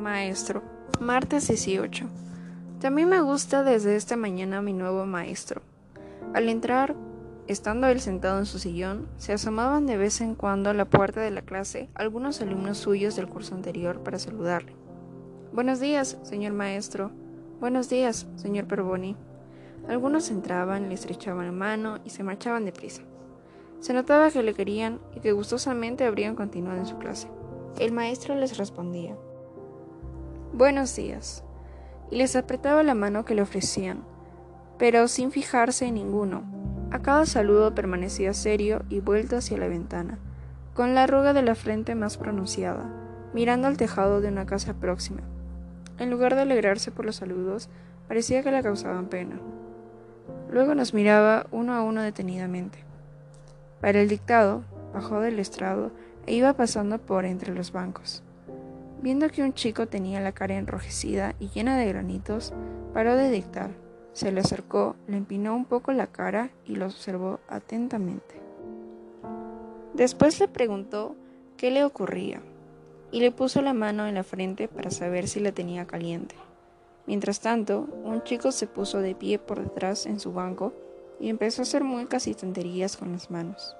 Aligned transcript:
maestro. 0.00 0.62
Martes 0.98 1.46
18. 1.48 2.06
También 2.80 3.08
me 3.08 3.20
gusta 3.20 3.62
desde 3.62 3.96
esta 3.96 4.16
mañana 4.16 4.62
mi 4.62 4.72
nuevo 4.72 5.04
maestro. 5.06 5.60
Al 6.34 6.48
entrar, 6.48 6.96
estando 7.46 7.86
él 7.86 8.00
sentado 8.00 8.38
en 8.38 8.46
su 8.46 8.58
sillón, 8.58 9.06
se 9.18 9.32
asomaban 9.34 9.86
de 9.86 9.98
vez 9.98 10.20
en 10.20 10.34
cuando 10.34 10.70
a 10.70 10.74
la 10.74 10.86
puerta 10.86 11.20
de 11.20 11.30
la 11.30 11.42
clase 11.42 11.88
algunos 11.94 12.40
alumnos 12.40 12.78
suyos 12.78 13.14
del 13.16 13.28
curso 13.28 13.54
anterior 13.54 14.00
para 14.00 14.18
saludarle. 14.18 14.72
Buenos 15.52 15.80
días, 15.80 16.16
señor 16.22 16.54
maestro. 16.54 17.10
Buenos 17.60 17.88
días, 17.90 18.26
señor 18.36 18.66
Perboni. 18.66 19.16
Algunos 19.88 20.30
entraban, 20.30 20.88
le 20.88 20.94
estrechaban 20.94 21.46
la 21.46 21.52
mano 21.52 21.98
y 22.04 22.10
se 22.10 22.22
marchaban 22.22 22.64
deprisa. 22.64 23.02
Se 23.80 23.92
notaba 23.92 24.30
que 24.30 24.42
le 24.42 24.54
querían 24.54 24.98
y 25.14 25.20
que 25.20 25.32
gustosamente 25.32 26.04
habrían 26.04 26.36
continuado 26.36 26.78
en 26.78 26.86
su 26.86 26.96
clase. 26.98 27.28
El 27.78 27.92
maestro 27.92 28.34
les 28.34 28.58
respondía 28.58 29.16
Buenos 30.52 30.96
días, 30.96 31.44
y 32.10 32.16
les 32.16 32.34
apretaba 32.34 32.82
la 32.82 32.96
mano 32.96 33.24
que 33.24 33.36
le 33.36 33.42
ofrecían, 33.42 34.02
pero 34.78 35.06
sin 35.06 35.30
fijarse 35.30 35.86
en 35.86 35.94
ninguno. 35.94 36.42
A 36.90 36.98
cada 36.98 37.24
saludo 37.24 37.72
permanecía 37.72 38.34
serio 38.34 38.82
y 38.88 38.98
vuelto 38.98 39.36
hacia 39.36 39.58
la 39.58 39.68
ventana, 39.68 40.18
con 40.74 40.96
la 40.96 41.04
arruga 41.04 41.34
de 41.34 41.42
la 41.42 41.54
frente 41.54 41.94
más 41.94 42.16
pronunciada, 42.16 42.84
mirando 43.32 43.68
al 43.68 43.76
tejado 43.76 44.20
de 44.20 44.26
una 44.26 44.44
casa 44.44 44.74
próxima. 44.74 45.20
En 45.98 46.10
lugar 46.10 46.34
de 46.34 46.40
alegrarse 46.40 46.90
por 46.90 47.06
los 47.06 47.16
saludos, 47.16 47.68
parecía 48.08 48.42
que 48.42 48.50
le 48.50 48.60
causaban 48.60 49.06
pena. 49.06 49.38
Luego 50.50 50.74
nos 50.74 50.94
miraba 50.94 51.46
uno 51.52 51.74
a 51.74 51.82
uno 51.82 52.02
detenidamente. 52.02 52.80
Para 53.80 54.00
el 54.00 54.08
dictado, 54.08 54.64
bajó 54.92 55.20
del 55.20 55.38
estrado 55.38 55.92
e 56.26 56.34
iba 56.34 56.54
pasando 56.54 56.98
por 56.98 57.24
entre 57.24 57.54
los 57.54 57.70
bancos. 57.70 58.24
Viendo 59.02 59.30
que 59.30 59.42
un 59.42 59.54
chico 59.54 59.86
tenía 59.86 60.20
la 60.20 60.32
cara 60.32 60.58
enrojecida 60.58 61.34
y 61.40 61.48
llena 61.48 61.78
de 61.78 61.88
granitos, 61.88 62.52
paró 62.92 63.16
de 63.16 63.30
dictar. 63.30 63.70
Se 64.12 64.30
le 64.30 64.40
acercó, 64.40 64.96
le 65.06 65.16
empinó 65.16 65.56
un 65.56 65.64
poco 65.64 65.92
la 65.92 66.08
cara 66.08 66.50
y 66.66 66.76
lo 66.76 66.86
observó 66.86 67.40
atentamente. 67.48 68.40
Después 69.94 70.38
le 70.38 70.48
preguntó 70.48 71.16
qué 71.56 71.70
le 71.70 71.82
ocurría 71.84 72.42
y 73.10 73.20
le 73.20 73.32
puso 73.32 73.62
la 73.62 73.72
mano 73.72 74.06
en 74.06 74.16
la 74.16 74.22
frente 74.22 74.68
para 74.68 74.90
saber 74.90 75.28
si 75.28 75.40
la 75.40 75.52
tenía 75.52 75.86
caliente. 75.86 76.34
Mientras 77.06 77.40
tanto, 77.40 77.88
un 78.04 78.22
chico 78.22 78.52
se 78.52 78.66
puso 78.66 79.00
de 79.00 79.14
pie 79.14 79.38
por 79.38 79.62
detrás 79.62 80.04
en 80.04 80.20
su 80.20 80.32
banco 80.32 80.74
y 81.18 81.30
empezó 81.30 81.62
a 81.62 81.64
hacer 81.64 81.84
muecas 81.84 82.26
y 82.26 82.34
tonterías 82.34 82.98
con 82.98 83.12
las 83.12 83.30
manos. 83.30 83.76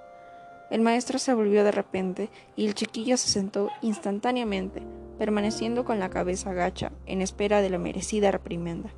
El 0.71 0.81
maestro 0.81 1.19
se 1.19 1.35
volvió 1.35 1.65
de 1.65 1.73
repente 1.73 2.31
y 2.57 2.67
el 2.67 2.75
chiquillo 2.75 3.17
se 3.17 3.29
sentó 3.29 3.71
instantáneamente, 3.83 4.83
permaneciendo 5.21 5.85
con 5.85 5.99
la 5.99 6.09
cabeza 6.09 6.55
gacha, 6.55 6.93
en 7.05 7.21
espera 7.21 7.61
de 7.61 7.69
la 7.69 7.77
merecida 7.77 8.31
reprimenda. 8.31 8.89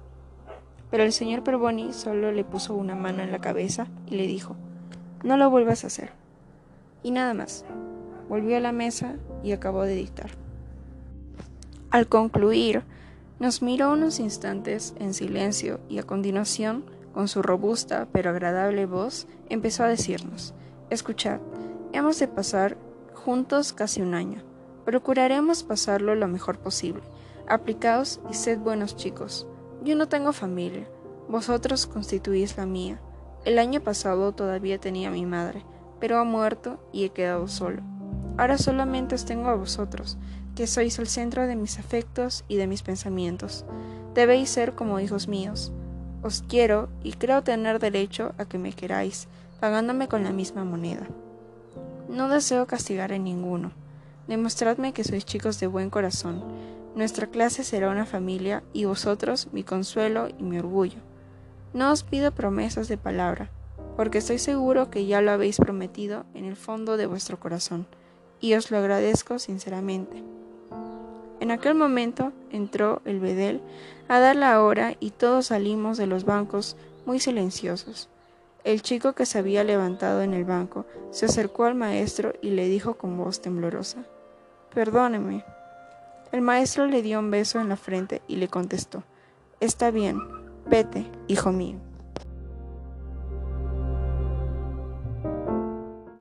Pero 0.89 1.03
el 1.03 1.13
señor 1.13 1.43
Perboni 1.43 1.93
solo 1.93 2.31
le 2.31 2.45
puso 2.45 2.77
una 2.77 2.95
mano 2.95 3.25
en 3.25 3.33
la 3.33 3.41
cabeza 3.41 3.89
y 4.07 4.15
le 4.15 4.29
dijo, 4.29 4.55
no 5.25 5.37
lo 5.37 5.51
vuelvas 5.51 5.83
a 5.83 5.89
hacer. 5.89 6.13
Y 7.03 7.11
nada 7.11 7.35
más. 7.35 7.65
Volvió 8.29 8.57
a 8.57 8.61
la 8.61 8.71
mesa 8.71 9.17
y 9.43 9.51
acabó 9.51 9.83
de 9.83 9.97
dictar. 9.97 10.31
Al 11.91 12.07
concluir, 12.07 12.85
nos 13.41 13.61
miró 13.61 13.93
unos 13.93 14.21
instantes 14.21 14.95
en 15.01 15.15
silencio 15.15 15.81
y 15.89 15.99
a 15.99 16.05
continuación, 16.05 16.85
con 17.13 17.27
su 17.27 17.43
robusta 17.43 18.07
pero 18.13 18.31
agradable 18.31 18.87
voz, 18.87 19.27
empezó 19.49 19.83
a 19.83 19.89
decirnos, 19.89 20.55
Escuchad, 20.89 21.41
hemos 21.93 22.21
de 22.21 22.29
pasar 22.29 22.77
juntos 23.13 23.73
casi 23.73 24.03
un 24.03 24.15
año. 24.15 24.52
Procuraremos 24.85 25.63
pasarlo 25.63 26.15
lo 26.15 26.27
mejor 26.29 26.59
posible. 26.59 27.03
Aplicaos 27.49 28.21
y 28.31 28.35
sed 28.35 28.59
buenos 28.59 28.97
chicos. 28.97 29.47
Yo 29.85 29.95
no 29.97 30.09
tengo 30.09 30.33
familia. 30.33 30.89
Vosotros 31.29 31.87
constituís 31.87 32.57
la 32.57 32.67
mía. 32.67 33.01
El 33.45 33.59
año 33.59 33.81
pasado 33.81 34.33
todavía 34.33 34.79
tenía 34.79 35.09
a 35.09 35.13
mi 35.13 35.27
madre, 35.27 35.65
pero 36.01 36.19
ha 36.19 36.25
muerto 36.25 36.79
y 36.93 37.05
he 37.05 37.11
quedado 37.11 37.49
solo. 37.49 37.83
Ahora 38.37 38.59
solamente 38.59 39.15
os 39.15 39.25
tengo 39.25 39.49
a 39.49 39.55
vosotros, 39.55 40.19
que 40.55 40.67
sois 40.67 40.99
el 40.99 41.07
centro 41.07 41.47
de 41.47 41.57
mis 41.57 41.79
afectos 41.79 42.45
y 42.49 42.57
de 42.57 42.67
mis 42.67 42.83
pensamientos. 42.83 43.65
Debéis 44.15 44.51
ser 44.51 44.75
como 44.75 45.01
hijos 45.01 45.29
míos. 45.29 45.73
Os 46.23 46.43
quiero 46.43 46.89
y 47.03 47.13
creo 47.13 47.43
tener 47.43 47.79
derecho 47.79 48.35
a 48.39 48.45
que 48.45 48.59
me 48.59 48.73
queráis, 48.73 49.29
pagándome 49.61 50.09
con 50.09 50.25
la 50.25 50.33
misma 50.33 50.65
moneda. 50.65 51.07
No 52.09 52.29
deseo 52.29 52.67
castigar 52.67 53.13
a 53.13 53.19
ninguno. 53.19 53.73
Demostradme 54.29 54.93
que 54.93 55.03
sois 55.03 55.25
chicos 55.25 55.59
de 55.59 55.67
buen 55.67 55.91
corazón. 55.91 56.45
Nuestra 56.95 57.27
clase 57.27 57.65
será 57.65 57.91
una 57.91 58.07
familia 58.07 58.63
y 58.73 58.85
vosotros 58.85 59.49
mi 59.53 59.65
consuelo 59.65 60.29
y 60.29 60.43
mi 60.43 60.59
orgullo. 60.59 60.99
No 61.75 61.91
os 61.91 62.05
pido 62.05 62.31
promesas 62.33 62.87
de 62.87 62.97
palabra, 62.97 63.51
porque 63.97 64.19
estoy 64.19 64.39
seguro 64.39 64.91
que 64.91 65.07
ya 65.07 65.21
lo 65.21 65.33
habéis 65.33 65.57
prometido 65.57 66.25
en 66.35 66.45
el 66.45 66.55
fondo 66.55 66.97
de 66.97 67.07
vuestro 67.07 67.41
corazón, 67.41 67.87
y 68.41 68.55
os 68.55 68.71
lo 68.71 68.79
agradezco 68.79 69.39
sinceramente. 69.39 70.23
En 71.41 71.51
aquel 71.51 71.75
momento 71.75 72.33
entró 72.53 73.03
el 73.05 73.19
bedel 73.19 73.61
a 74.07 74.21
dar 74.21 74.37
la 74.37 74.63
hora 74.63 74.95
y 75.01 75.11
todos 75.11 75.47
salimos 75.47 75.99
de 75.99 76.07
los 76.07 76.25
bancos 76.25 76.77
muy 77.07 77.19
silenciosos. 77.19 78.09
El 78.63 78.83
chico 78.83 79.15
que 79.15 79.27
se 79.27 79.39
había 79.39 79.65
levantado 79.65 80.23
en 80.23 80.35
el 80.35 80.45
banco 80.45 80.87
se 81.11 81.27
acercó 81.27 81.65
al 81.65 81.75
maestro 81.75 82.33
y 82.41 82.51
le 82.51 82.69
dijo 82.69 82.95
con 82.95 83.19
voz 83.19 83.41
temblorosa, 83.43 84.05
Perdóneme. 84.75 85.45
El 86.33 86.41
maestro 86.41 86.87
le 86.87 87.03
dio 87.03 87.19
un 87.19 87.31
beso 87.31 87.61
en 87.61 87.69
la 87.69 87.77
frente 87.77 88.23
y 88.27 88.37
le 88.37 88.49
contestó, 88.49 89.05
Está 89.61 89.91
bien, 89.91 90.19
vete, 90.67 91.07
hijo 91.29 91.53
mío. 91.53 91.77